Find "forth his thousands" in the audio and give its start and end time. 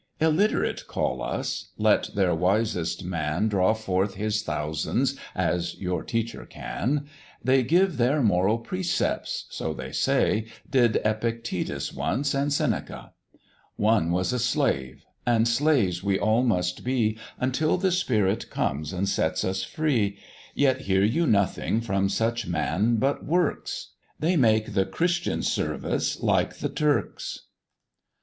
3.75-5.15